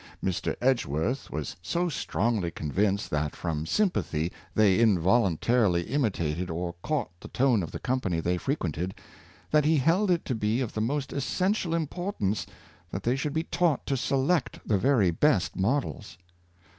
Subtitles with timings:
[0.25, 0.55] Mr.
[0.61, 7.61] Edgeworth was so strongly convinced that from sympathy they involuntarily imitated or caught the tone
[7.61, 8.95] of the company they frequented,
[9.51, 12.47] that he held it to be of the most essential importance
[12.89, 16.17] that they should be taught to select the very best models.